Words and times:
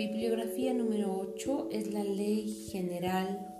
Bibliografía 0.00 0.72
número 0.72 1.14
8 1.14 1.68
es 1.72 1.92
la 1.92 2.02
Ley 2.02 2.48
General 2.72 3.54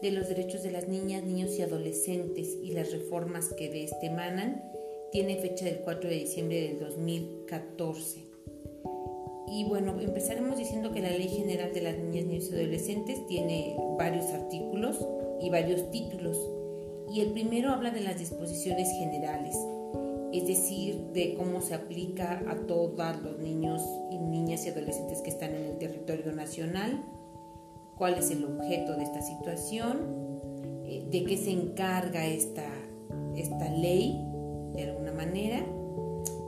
de 0.00 0.12
los 0.12 0.28
Derechos 0.28 0.62
de 0.62 0.70
las 0.70 0.86
Niñas, 0.86 1.24
Niños 1.24 1.58
y 1.58 1.62
Adolescentes 1.62 2.56
y 2.62 2.74
las 2.74 2.92
reformas 2.92 3.48
que 3.54 3.68
de 3.70 3.82
este 3.82 4.06
emanan. 4.06 4.62
Tiene 5.10 5.38
fecha 5.38 5.64
del 5.64 5.80
4 5.80 6.08
de 6.08 6.14
diciembre 6.14 6.60
del 6.60 6.78
2014. 6.78 8.20
Y 9.48 9.64
bueno, 9.64 10.00
empezaremos 10.00 10.56
diciendo 10.56 10.92
que 10.92 11.00
la 11.00 11.10
Ley 11.10 11.26
General 11.26 11.74
de 11.74 11.80
las 11.80 11.98
Niñas, 11.98 12.24
Niños 12.24 12.50
y 12.52 12.54
Adolescentes 12.54 13.26
tiene 13.26 13.74
varios 13.98 14.26
artículos 14.26 15.04
y 15.42 15.50
varios 15.50 15.90
títulos. 15.90 16.38
Y 17.12 17.20
el 17.20 17.32
primero 17.32 17.70
habla 17.70 17.90
de 17.90 18.02
las 18.02 18.16
disposiciones 18.16 18.88
generales, 18.92 19.56
es 20.32 20.46
decir, 20.46 20.96
de 21.12 21.34
cómo 21.34 21.60
se 21.60 21.74
aplica 21.74 22.42
a 22.48 22.54
todos 22.66 23.22
los 23.22 23.38
niños 23.38 23.82
y 24.10 24.18
niñas 24.18 24.64
y 24.66 24.68
adolescentes 24.68 25.22
que 25.22 25.30
están 25.30 25.54
en 25.54 25.64
el 25.64 25.78
territorio 25.78 26.32
nacional, 26.32 27.02
cuál 27.96 28.14
es 28.14 28.30
el 28.30 28.44
objeto 28.44 28.96
de 28.96 29.02
esta 29.02 29.22
situación, 29.22 29.98
eh, 30.84 31.06
de 31.10 31.24
qué 31.24 31.36
se 31.36 31.50
encarga 31.50 32.26
esta, 32.26 32.66
esta 33.36 33.70
ley 33.70 34.18
de 34.74 34.84
alguna 34.84 35.12
manera 35.12 35.64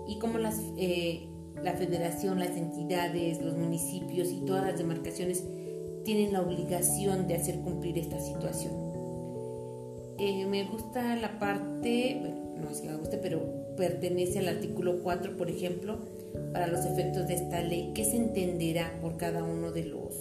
y 0.07 0.19
cómo 0.19 0.39
las, 0.39 0.61
eh, 0.77 1.29
la 1.63 1.75
federación, 1.75 2.39
las 2.39 2.57
entidades, 2.57 3.43
los 3.43 3.57
municipios 3.57 4.31
y 4.31 4.45
todas 4.45 4.65
las 4.65 4.79
demarcaciones 4.79 5.45
tienen 6.05 6.33
la 6.33 6.41
obligación 6.41 7.29
de 7.29 7.35
hacer 7.35 7.61
cumplir 7.61 7.99
esta 7.99 8.21
situación. 8.21 8.73
Eh, 10.19 10.47
me 10.47 10.65
gusta 10.65 11.17
la 11.17 11.39
parte, 11.39 12.42
no 12.63 12.71
es 12.71 12.81
que 12.81 12.89
me 12.89 12.97
guste, 12.97 13.19
pero 13.19 13.43
pertenece 13.77 14.39
al 14.39 14.49
artículo 14.49 15.03
4, 15.03 15.37
por 15.37 15.51
ejemplo, 15.51 15.99
para 16.53 16.67
los 16.67 16.85
efectos 16.85 17.29
de 17.29 17.35
esta 17.35 17.61
ley, 17.63 17.93
¿qué 17.95 18.05
se 18.05 18.17
entenderá 18.17 18.99
por 19.01 19.17
cada 19.17 19.45
uno 19.45 19.73
de 19.73 19.85
los 19.85 20.15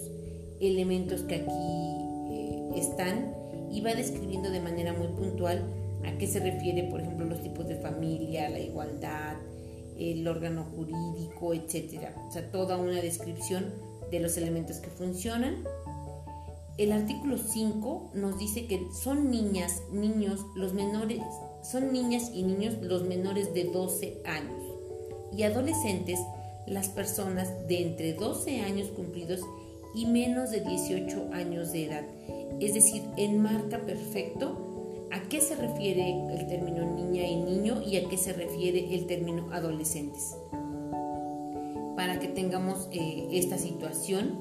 elementos 0.60 1.22
que 1.22 1.36
aquí 1.36 1.50
eh, 2.32 2.70
están? 2.76 3.36
Y 3.72 3.82
va 3.82 3.94
describiendo 3.94 4.50
de 4.50 4.60
manera 4.60 4.94
muy 4.94 5.08
puntual 5.08 5.64
a 6.06 6.18
qué 6.18 6.28
se 6.28 6.40
refiere, 6.40 6.84
por 6.84 7.02
ejemplo, 7.02 7.26
los 7.26 7.42
tipos 7.42 7.68
de 7.68 7.76
familia, 7.76 8.50
la 8.50 8.60
igualdad, 8.60 9.38
el 9.98 10.28
órgano 10.28 10.66
jurídico, 10.76 11.54
etcétera. 11.54 12.16
O 12.28 12.32
sea, 12.32 12.50
toda 12.52 12.78
una 12.78 13.02
descripción 13.02 13.66
de 14.10 14.20
los 14.20 14.36
elementos 14.38 14.78
que 14.78 14.90
funcionan. 14.90 15.64
El 16.78 16.92
artículo 16.92 17.38
5 17.38 18.12
nos 18.16 18.40
dice 18.40 18.66
que 18.66 18.88
son 18.94 19.30
niñas, 19.30 19.84
niños, 19.92 20.46
los 20.56 20.74
menores, 20.74 21.22
son 21.62 21.94
niñas 21.94 22.32
y 22.34 22.44
niños 22.44 22.76
los 22.82 23.04
menores 23.04 23.54
de 23.54 23.66
12 23.66 24.22
años 24.26 24.62
y 25.36 25.44
adolescentes 25.44 26.20
las 26.66 26.90
personas 26.90 27.68
de 27.68 27.82
entre 27.82 28.14
12 28.14 28.62
años 28.62 28.90
cumplidos 28.90 29.42
y 29.94 30.06
menos 30.06 30.52
de 30.52 30.62
18 30.62 31.30
años 31.34 31.72
de 31.72 31.86
edad. 31.86 32.06
Es 32.60 32.74
decir, 32.74 33.04
enmarca 33.18 33.80
perfecto 33.80 35.08
a 35.12 35.22
qué 35.24 35.42
se 35.42 35.56
refiere 35.56 36.12
el 36.34 36.48
término 36.48 36.86
niña 36.96 37.28
y 37.28 37.36
niño 37.36 37.82
y 37.86 37.98
a 37.98 38.08
qué 38.08 38.18
se 38.18 38.34
refiere 38.34 38.94
el 38.94 39.08
término 39.08 39.52
adolescentes. 39.52 40.36
Para 41.96 42.20
que 42.20 42.28
tengamos 42.30 42.88
eh, 42.92 43.28
esta 43.32 43.58
situación 43.58 44.40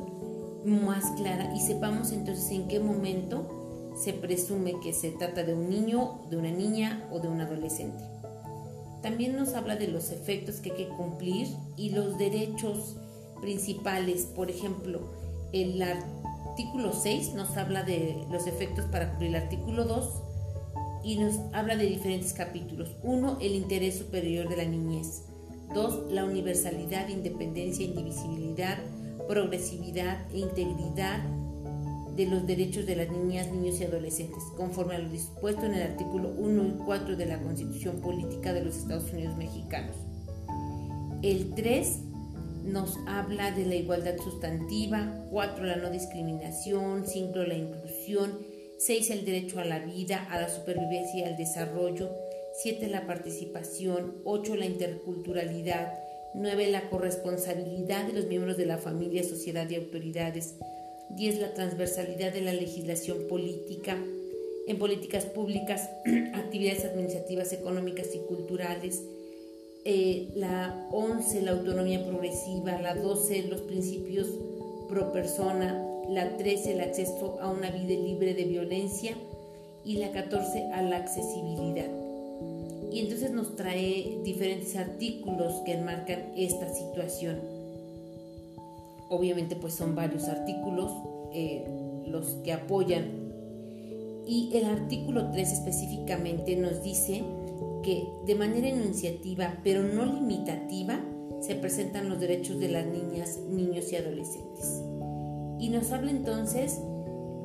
más 0.65 1.11
clara 1.13 1.53
y 1.55 1.61
sepamos 1.61 2.13
entonces 2.13 2.51
en 2.53 2.69
qué 2.69 2.81
momento 2.81 3.60
se 4.01 4.15
presume 4.15 4.81
que 4.81 4.93
se 4.93 5.11
trata 5.11 5.43
de 5.43 5.55
un 5.55 5.69
niño, 5.69 6.21
de 6.31 6.39
una 6.39 6.51
niña 6.51 7.07
o 7.13 7.21
de 7.21 7.29
un 7.29 7.41
adolescente. 7.41 8.03
También 9.03 9.37
nos 9.37 9.55
habla 9.55 9.77
de 9.77 9.89
los 9.89 10.11
efectos 10.11 10.57
que 10.57 10.71
hay 10.71 10.77
que 10.77 10.89
cumplir 10.89 11.49
y 11.77 11.91
los 11.91 12.19
derechos 12.19 12.97
principales. 13.41 14.25
Por 14.25 14.51
ejemplo, 14.51 15.01
el 15.53 15.83
artículo 15.83 16.93
6 16.93 17.35
nos 17.35 17.57
habla 17.57 17.83
de 17.83 18.25
los 18.31 18.47
efectos 18.47 18.87
para 18.87 19.11
cumplir 19.11 19.31
el 19.31 19.43
artículo 19.43 19.85
2 19.85 20.23
y 21.05 21.17
nos 21.17 21.37
habla 21.53 21.77
de 21.77 21.87
diferentes 21.87 22.33
capítulos. 22.33 22.97
Uno, 23.03 23.39
el 23.41 23.55
interés 23.55 23.99
superior 23.99 24.49
de 24.49 24.57
la 24.57 24.65
niñez. 24.65 25.25
Dos, 25.75 26.11
la 26.11 26.25
universalidad, 26.25 27.09
independencia, 27.09 27.85
indivisibilidad, 27.85 28.79
progresividad 29.29 30.27
e 30.33 30.39
integridad 30.39 31.21
de 32.17 32.27
los 32.27 32.47
derechos 32.47 32.87
de 32.87 32.97
las 32.97 33.11
niñas, 33.11 33.51
niños 33.51 33.81
y 33.81 33.85
adolescentes, 33.85 34.43
conforme 34.57 34.97
a 34.97 34.99
lo 34.99 35.09
dispuesto 35.09 35.67
en 35.67 35.75
el 35.75 35.83
artículo 35.83 36.35
1 36.37 36.67
y 36.67 36.85
4 36.85 37.17
de 37.17 37.27
la 37.27 37.41
Constitución 37.41 38.01
Política 38.01 38.53
de 38.53 38.65
los 38.65 38.77
Estados 38.77 39.13
Unidos 39.13 39.37
Mexicanos. 39.37 39.97
El 41.23 41.55
3 41.55 41.99
nos 42.65 42.99
habla 43.07 43.53
de 43.53 43.67
la 43.67 43.75
igualdad 43.75 44.17
sustantiva, 44.19 45.25
4 45.31 45.65
la 45.65 45.77
no 45.77 45.91
discriminación, 45.91 47.07
5 47.07 47.39
la 47.39 47.55
inclusión, 47.55 48.39
6 48.79 49.11
el 49.11 49.25
derecho 49.25 49.61
a 49.61 49.65
la 49.65 49.79
vida, 49.79 50.27
a 50.31 50.41
la 50.41 50.49
supervivencia 50.49 51.21
y 51.21 51.25
al 51.25 51.37
desarrollo, 51.37 52.11
7 52.63 52.89
la 52.89 53.07
participación, 53.07 54.17
8 54.25 54.57
la 54.57 54.67
interculturalidad, 54.67 55.99
9 56.35 56.71
la 56.71 56.89
corresponsabilidad 56.89 58.07
de 58.07 58.13
los 58.15 58.27
miembros 58.27 58.57
de 58.57 58.67
la 58.67 58.79
familia, 58.79 59.23
sociedad 59.25 59.69
y 59.69 59.77
autoridades, 59.77 60.57
10. 61.17 61.41
La 61.41 61.55
transversalidad 61.55 62.33
de 62.33 62.41
la 62.43 62.53
legislación 62.53 63.27
política 63.29 63.97
en 64.67 64.79
políticas 64.79 65.27
públicas, 65.27 65.91
actividades 66.35 66.85
administrativas, 66.85 67.53
económicas 67.53 68.15
y 68.15 68.19
culturales. 68.19 69.03
Eh, 69.85 70.29
la 70.37 70.89
11. 70.93 71.43
La 71.43 71.53
autonomía 71.53 72.05
progresiva. 72.07 72.81
La 72.81 72.95
12. 72.95 73.49
Los 73.49 73.63
principios 73.63 74.29
pro 74.89 75.13
persona. 75.13 75.85
La 76.09 76.37
13. 76.37 76.73
El 76.75 76.81
acceso 76.83 77.39
a 77.41 77.51
una 77.51 77.71
vida 77.71 78.01
libre 78.01 78.35
de 78.35 78.45
violencia. 78.45 79.17
Y 79.85 79.97
la 79.97 80.13
14. 80.13 80.71
A 80.73 80.83
la 80.83 80.99
accesibilidad. 80.99 81.91
Y 82.93 83.01
entonces 83.01 83.31
nos 83.31 83.57
trae 83.57 84.19
diferentes 84.25 84.77
artículos 84.77 85.63
que 85.65 85.73
enmarcan 85.73 86.33
esta 86.37 86.73
situación. 86.73 87.60
Obviamente 89.11 89.57
pues 89.57 89.75
son 89.75 89.95
varios 89.95 90.29
artículos 90.29 90.91
eh, 91.33 91.65
los 92.07 92.37
que 92.45 92.53
apoyan. 92.53 93.31
Y 94.27 94.51
el 94.55 94.67
artículo 94.67 95.31
3 95.31 95.53
específicamente 95.53 96.57
nos 96.57 96.83
dice 96.83 97.25
que 97.83 98.09
de 98.27 98.35
manera 98.35 98.69
enunciativa, 98.69 99.59
pero 99.65 99.83
no 99.83 100.07
limitativa, 100.07 101.01
se 101.41 101.55
presentan 101.55 102.09
los 102.09 102.21
derechos 102.21 102.59
de 102.61 102.69
las 102.69 102.87
niñas, 102.87 103.39
niños 103.49 103.93
y 103.93 103.97
adolescentes. 103.97 104.83
Y 105.59 105.69
nos 105.71 105.91
habla 105.91 106.11
entonces 106.11 106.81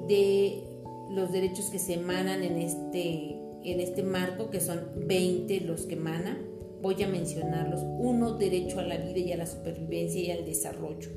de 0.07 0.63
los 1.09 1.31
derechos 1.31 1.69
que 1.69 1.79
se 1.79 1.93
emanan 1.93 2.43
en 2.43 2.57
este, 2.57 3.39
en 3.63 3.79
este 3.79 4.03
marco, 4.03 4.49
que 4.49 4.59
son 4.59 4.81
20 5.07 5.61
los 5.61 5.85
que 5.85 5.95
emanan. 5.95 6.37
Voy 6.81 7.01
a 7.03 7.07
mencionarlos. 7.07 7.81
Uno, 7.83 8.33
derecho 8.33 8.79
a 8.79 8.83
la 8.83 8.97
vida 8.97 9.19
y 9.19 9.31
a 9.31 9.37
la 9.37 9.45
supervivencia 9.45 10.21
y 10.21 10.31
al 10.31 10.45
desarrollo. 10.45 11.09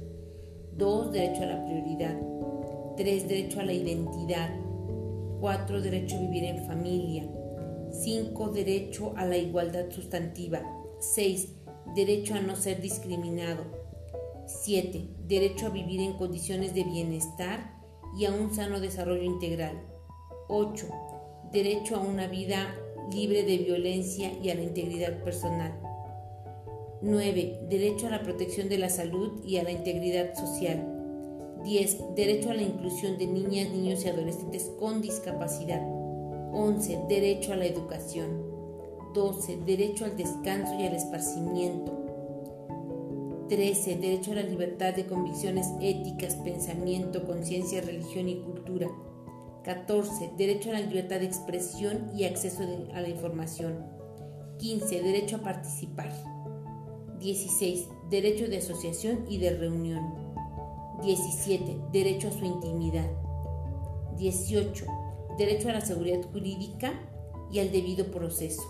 2. 0.79 1.13
Derecho 1.13 1.43
a 1.43 1.47
la 1.47 1.65
prioridad. 1.65 2.17
3. 2.97 3.29
Derecho 3.29 3.61
a 3.61 3.65
la 3.65 3.73
identidad. 3.73 4.51
4. 5.41 5.83
Derecho 5.83 6.17
a 6.17 6.21
vivir 6.21 6.45
en 6.45 6.65
familia. 6.67 7.29
5. 7.91 8.49
Derecho 8.51 9.13
a 9.17 9.27
la 9.27 9.37
igualdad 9.37 9.91
sustantiva. 9.91 10.63
6. 11.01 11.55
Derecho 11.97 12.35
a 12.35 12.41
no 12.41 12.55
ser 12.55 12.81
discriminado. 12.81 13.65
7. 14.47 15.09
Derecho 15.27 15.67
a 15.67 15.71
vivir 15.71 16.01
en 16.01 16.13
condiciones 16.13 16.75
de 16.75 16.85
bienestar 16.85 17.75
y 18.17 18.27
a 18.27 18.33
un 18.33 18.55
sano 18.55 18.79
desarrollo 18.79 19.25
integral. 19.25 19.83
8. 20.49 20.87
Derecho 21.53 21.97
a 21.97 22.01
una 22.01 22.29
vida 22.29 22.73
libre 23.13 23.43
de 23.43 23.59
violencia 23.59 24.33
y 24.41 24.51
a 24.51 24.55
la 24.55 24.63
integridad 24.63 25.25
personal. 25.25 25.73
9. 27.01 27.61
Derecho 27.69 28.09
a 28.09 28.11
la 28.11 28.23
protección 28.23 28.69
de 28.69 28.79
la 28.79 28.89
salud 28.89 29.45
y 29.45 29.59
a 29.59 29.63
la 29.63 29.71
integridad 29.71 30.35
social. 30.35 30.85
10. 31.63 32.15
Derecho 32.17 32.51
a 32.51 32.55
la 32.55 32.63
inclusión 32.63 33.19
de 33.19 33.27
niñas, 33.27 33.71
niños 33.71 34.05
y 34.05 34.09
adolescentes 34.09 34.71
con 34.81 35.01
discapacidad. 35.01 35.81
11. 36.53 37.03
Derecho 37.09 37.53
a 37.53 37.57
la 37.57 37.67
educación. 37.67 38.43
12. 39.15 39.59
Derecho 39.65 40.07
al 40.07 40.17
descanso 40.17 40.75
y 40.79 40.87
al 40.87 40.95
esparcimiento. 40.95 41.93
13. 43.49 43.97
Derecho 43.97 44.33
a 44.33 44.37
la 44.37 44.43
libertad 44.43 44.95
de 44.95 45.07
convicciones 45.07 45.69
éticas, 45.81 46.35
pensamiento, 46.37 47.25
conciencia, 47.25 47.81
religión 47.81 48.29
y 48.29 48.41
cultura. 48.41 48.89
14. 49.63 50.33
Derecho 50.37 50.71
a 50.71 50.75
la 50.75 50.81
libertad 50.81 51.21
de 51.21 51.27
expresión 51.27 52.11
y 52.17 52.25
acceso 52.25 52.65
a 52.93 53.01
la 53.01 53.09
información. 53.09 53.87
15. 54.59 55.03
Derecho 55.03 55.37
a 55.37 55.43
participar. 55.43 56.38
16. 57.21 57.89
Derecho 58.11 58.49
de 58.49 58.59
asociación 58.59 59.25
y 59.29 59.39
de 59.39 59.51
reunión. 59.51 60.15
17. 61.03 61.79
Derecho 61.93 62.29
a 62.29 62.33
su 62.33 62.45
intimidad. 62.45 63.11
18. 64.17 64.87
Derecho 65.37 65.69
a 65.69 65.73
la 65.73 65.81
seguridad 65.81 66.23
jurídica 66.33 66.93
y 67.53 67.59
al 67.59 67.73
debido 67.73 68.11
proceso. 68.11 68.63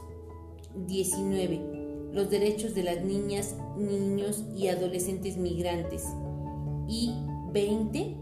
19. 0.87 2.11
Los 2.12 2.31
derechos 2.31 2.75
de 2.75 2.85
las 2.85 3.05
niñas, 3.05 3.56
niños 3.77 4.45
y 4.56 4.69
adolescentes 4.69 5.37
migrantes. 5.37 6.05
Y 6.89 7.12
20, 7.53 8.17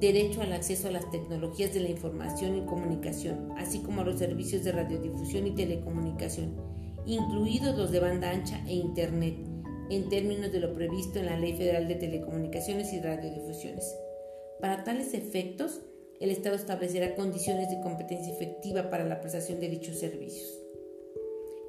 derecho 0.00 0.42
al 0.42 0.52
acceso 0.52 0.88
a 0.88 0.92
las 0.92 1.10
tecnologías 1.10 1.74
de 1.74 1.80
la 1.80 1.90
información 1.90 2.56
y 2.56 2.66
comunicación, 2.66 3.52
así 3.56 3.80
como 3.80 4.00
a 4.00 4.04
los 4.04 4.18
servicios 4.18 4.64
de 4.64 4.72
radiodifusión 4.72 5.46
y 5.46 5.54
telecomunicación, 5.54 6.54
incluidos 7.06 7.76
los 7.76 7.90
de 7.90 8.00
banda 8.00 8.30
ancha 8.30 8.62
e 8.66 8.74
Internet, 8.74 9.36
en 9.90 10.08
términos 10.08 10.52
de 10.52 10.60
lo 10.60 10.74
previsto 10.74 11.18
en 11.18 11.26
la 11.26 11.38
Ley 11.38 11.56
Federal 11.56 11.86
de 11.88 11.94
Telecomunicaciones 11.94 12.92
y 12.92 13.00
Radiodifusiones. 13.00 13.96
Para 14.60 14.84
tales 14.84 15.14
efectos, 15.14 15.80
el 16.20 16.30
Estado 16.30 16.56
establecerá 16.56 17.14
condiciones 17.14 17.70
de 17.70 17.80
competencia 17.80 18.32
efectiva 18.32 18.90
para 18.90 19.04
la 19.04 19.20
prestación 19.20 19.60
de 19.60 19.68
dichos 19.68 19.98
servicios. 19.98 20.58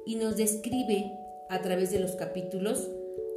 Y 0.06 0.16
nos 0.16 0.36
describe 0.36 1.12
a 1.50 1.60
través 1.60 1.90
de 1.92 2.00
los 2.00 2.12
capítulos 2.12 2.90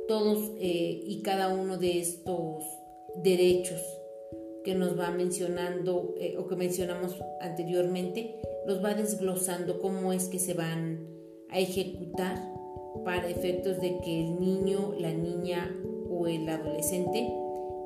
todos 0.07 0.51
eh, 0.59 1.01
y 1.05 1.21
cada 1.21 1.53
uno 1.53 1.77
de 1.77 1.99
estos 1.99 2.63
derechos 3.23 3.81
que 4.63 4.75
nos 4.75 4.97
va 4.97 5.11
mencionando 5.11 6.15
eh, 6.17 6.37
o 6.37 6.47
que 6.47 6.55
mencionamos 6.55 7.15
anteriormente, 7.39 8.41
los 8.65 8.83
va 8.83 8.93
desglosando 8.93 9.79
cómo 9.79 10.13
es 10.13 10.25
que 10.25 10.39
se 10.39 10.53
van 10.53 11.07
a 11.49 11.59
ejecutar 11.59 12.50
para 13.03 13.30
efectos 13.30 13.80
de 13.80 14.00
que 14.00 14.21
el 14.21 14.39
niño, 14.39 14.94
la 14.98 15.12
niña 15.12 15.75
o 16.09 16.27
el 16.27 16.48
adolescente 16.48 17.33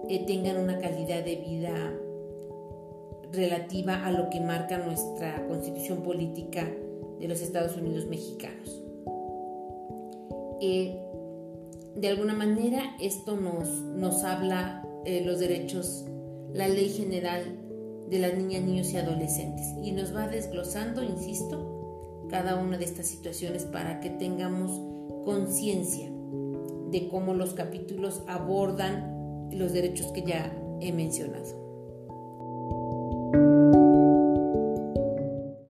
eh, 0.09 0.25
tengan 0.25 0.57
una 0.57 0.79
calidad 0.79 1.23
de 1.23 1.35
vida 1.37 1.93
relativa 3.31 4.05
a 4.05 4.11
lo 4.11 4.29
que 4.29 4.39
marca 4.39 4.77
nuestra 4.77 5.47
constitución 5.47 6.03
política 6.03 6.71
de 7.19 7.27
los 7.27 7.41
Estados 7.41 7.75
Unidos 7.77 8.05
mexicanos. 8.07 8.83
Eh, 10.61 11.01
de 11.95 12.07
alguna 12.07 12.33
manera 12.33 12.95
esto 12.99 13.35
nos, 13.35 13.69
nos 13.69 14.23
habla 14.23 14.85
eh, 15.05 15.23
los 15.25 15.39
derechos, 15.39 16.05
la 16.53 16.67
ley 16.67 16.89
general 16.89 17.43
de 18.09 18.19
las 18.19 18.35
niñas, 18.35 18.63
niños 18.63 18.91
y 18.91 18.97
adolescentes 18.97 19.65
y 19.83 19.91
nos 19.91 20.15
va 20.15 20.27
desglosando, 20.27 21.03
insisto, 21.03 21.74
cada 22.29 22.55
una 22.55 22.77
de 22.77 22.85
estas 22.85 23.07
situaciones 23.07 23.65
para 23.65 23.99
que 23.99 24.09
tengamos 24.09 24.81
conciencia 25.23 26.09
de 26.91 27.07
cómo 27.09 27.33
los 27.33 27.53
capítulos 27.53 28.23
abordan 28.27 29.49
los 29.51 29.73
derechos 29.73 30.07
que 30.07 30.23
ya 30.23 30.55
he 30.81 30.91
mencionado. 30.91 31.64